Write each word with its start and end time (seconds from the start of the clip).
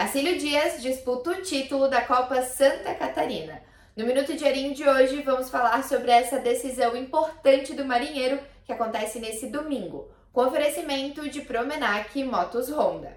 Marcílio 0.00 0.38
Dias 0.38 0.80
disputa 0.80 1.28
o 1.28 1.42
título 1.42 1.86
da 1.86 2.00
Copa 2.00 2.40
Santa 2.40 2.94
Catarina. 2.94 3.60
No 3.94 4.06
Minuto 4.06 4.34
Diarinho 4.34 4.74
de 4.74 4.88
hoje, 4.88 5.20
vamos 5.20 5.50
falar 5.50 5.84
sobre 5.84 6.10
essa 6.10 6.38
decisão 6.38 6.96
importante 6.96 7.74
do 7.74 7.84
Marinheiro 7.84 8.40
que 8.64 8.72
acontece 8.72 9.18
nesse 9.18 9.48
domingo, 9.48 10.10
com 10.32 10.46
oferecimento 10.46 11.28
de 11.28 11.42
Promenac 11.42 12.24
Motos 12.24 12.70
Honda. 12.70 13.14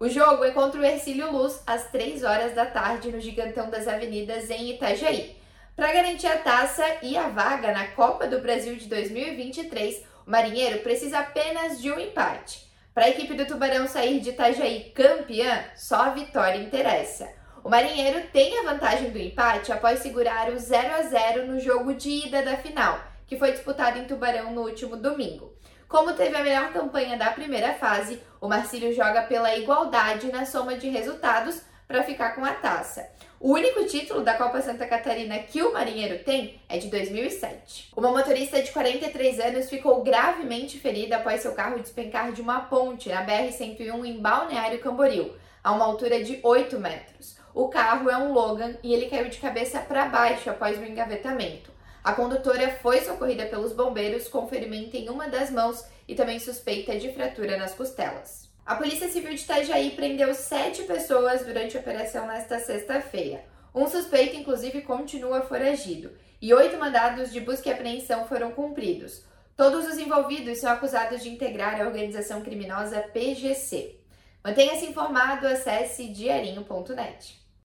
O 0.00 0.08
jogo 0.08 0.42
é 0.42 0.50
contra 0.50 0.80
o 0.80 0.84
Ercílio 0.84 1.30
Luz 1.30 1.62
às 1.64 1.88
3 1.92 2.24
horas 2.24 2.52
da 2.52 2.66
tarde 2.66 3.12
no 3.12 3.20
Gigantão 3.20 3.70
das 3.70 3.86
Avenidas 3.86 4.50
em 4.50 4.70
Itajaí. 4.70 5.36
Para 5.76 5.92
garantir 5.92 6.26
a 6.26 6.38
taça 6.38 6.84
e 7.00 7.16
a 7.16 7.28
vaga 7.28 7.70
na 7.70 7.86
Copa 7.92 8.26
do 8.26 8.40
Brasil 8.40 8.74
de 8.74 8.88
2023, 8.88 10.02
o 10.26 10.30
Marinheiro 10.32 10.80
precisa 10.80 11.20
apenas 11.20 11.80
de 11.80 11.92
um 11.92 12.00
empate. 12.00 12.73
Para 12.94 13.06
a 13.06 13.10
equipe 13.10 13.34
do 13.34 13.44
Tubarão 13.44 13.88
sair 13.88 14.20
de 14.20 14.30
Itajaí 14.30 14.92
campeã, 14.94 15.64
só 15.74 15.96
a 15.96 16.10
vitória 16.10 16.62
interessa. 16.62 17.28
O 17.64 17.68
Marinheiro 17.68 18.28
tem 18.32 18.56
a 18.56 18.62
vantagem 18.62 19.10
do 19.10 19.18
empate 19.18 19.72
após 19.72 19.98
segurar 19.98 20.48
o 20.48 20.56
0 20.56 20.94
a 20.94 21.02
0 21.02 21.46
no 21.48 21.58
jogo 21.58 21.92
de 21.92 22.24
ida 22.24 22.40
da 22.42 22.56
final, 22.56 23.00
que 23.26 23.36
foi 23.36 23.50
disputado 23.50 23.98
em 23.98 24.04
Tubarão 24.04 24.52
no 24.52 24.62
último 24.62 24.96
domingo. 24.96 25.52
Como 25.88 26.12
teve 26.12 26.36
a 26.36 26.44
melhor 26.44 26.72
campanha 26.72 27.16
da 27.16 27.32
primeira 27.32 27.74
fase, 27.74 28.22
o 28.40 28.46
Marcílio 28.46 28.94
joga 28.94 29.22
pela 29.22 29.56
igualdade 29.56 30.30
na 30.30 30.46
soma 30.46 30.76
de 30.76 30.88
resultados 30.88 31.62
para 31.86 32.02
ficar 32.02 32.34
com 32.34 32.44
a 32.44 32.52
taça. 32.52 33.08
O 33.40 33.52
único 33.52 33.84
título 33.84 34.22
da 34.22 34.34
Copa 34.34 34.62
Santa 34.62 34.86
Catarina 34.86 35.38
que 35.38 35.62
o 35.62 35.72
Marinheiro 35.72 36.24
tem 36.24 36.60
é 36.68 36.78
de 36.78 36.88
2007. 36.88 37.92
Uma 37.94 38.10
motorista 38.10 38.62
de 38.62 38.72
43 38.72 39.38
anos 39.40 39.68
ficou 39.68 40.02
gravemente 40.02 40.78
ferida 40.78 41.16
após 41.16 41.42
seu 41.42 41.52
carro 41.52 41.78
despencar 41.78 42.32
de 42.32 42.40
uma 42.40 42.60
ponte 42.60 43.08
na 43.10 43.26
BR-101 43.26 44.04
em 44.06 44.18
Balneário 44.18 44.80
Camboriú, 44.80 45.34
a 45.62 45.72
uma 45.72 45.84
altura 45.84 46.24
de 46.24 46.40
8 46.42 46.78
metros. 46.78 47.36
O 47.52 47.68
carro 47.68 48.10
é 48.10 48.16
um 48.16 48.32
Logan 48.32 48.76
e 48.82 48.92
ele 48.92 49.10
caiu 49.10 49.28
de 49.28 49.38
cabeça 49.38 49.78
para 49.78 50.06
baixo 50.06 50.48
após 50.48 50.78
o 50.78 50.84
engavetamento. 50.84 51.70
A 52.02 52.12
condutora 52.12 52.70
foi 52.82 53.00
socorrida 53.00 53.46
pelos 53.46 53.72
bombeiros 53.72 54.28
com 54.28 54.48
ferimento 54.48 54.96
em 54.96 55.08
uma 55.08 55.28
das 55.28 55.50
mãos 55.50 55.84
e 56.08 56.14
também 56.14 56.38
suspeita 56.38 56.98
de 56.98 57.12
fratura 57.12 57.56
nas 57.56 57.74
costelas. 57.74 58.50
A 58.66 58.76
Polícia 58.76 59.10
Civil 59.10 59.34
de 59.34 59.42
Itajaí 59.42 59.90
prendeu 59.90 60.34
sete 60.34 60.84
pessoas 60.84 61.44
durante 61.44 61.76
a 61.76 61.80
operação 61.80 62.26
nesta 62.26 62.58
sexta-feira. 62.58 63.44
Um 63.74 63.86
suspeito, 63.86 64.36
inclusive, 64.36 64.80
continua 64.80 65.42
foragido 65.42 66.12
e 66.40 66.54
oito 66.54 66.78
mandados 66.78 67.30
de 67.30 67.40
busca 67.40 67.68
e 67.68 67.72
apreensão 67.72 68.26
foram 68.26 68.52
cumpridos. 68.52 69.22
Todos 69.54 69.86
os 69.86 69.98
envolvidos 69.98 70.58
são 70.58 70.72
acusados 70.72 71.22
de 71.22 71.28
integrar 71.28 71.78
a 71.78 71.84
organização 71.84 72.40
criminosa 72.40 73.00
PGC. 73.12 74.00
Mantenha-se 74.42 74.86
informado, 74.86 75.46
acesse 75.46 76.08
diarinho.net. 76.08 77.43